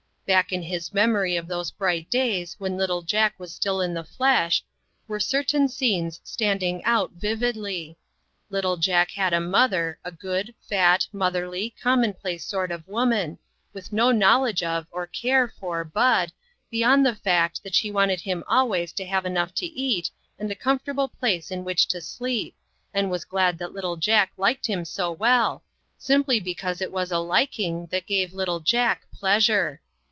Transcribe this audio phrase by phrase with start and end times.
[0.27, 4.05] Back in his memory of those bright days when little Jack was still in the
[4.05, 4.63] flesh,
[5.05, 7.97] were certain scenes standing out vividly.
[8.49, 13.39] Little Jack had a mother, a good, fat, motherly, commonplace sort of woman,
[13.73, 16.31] with no knowl edge of, or care for, Bud,
[16.69, 20.55] beyond the fact that she wanted him always to have enough to eat and a
[20.55, 22.55] comfortable place in which to sleep,
[22.93, 25.61] and was glad that little Jack liked him so well,
[25.97, 29.81] simply because it was a lik ing that gave little Jack pleasure.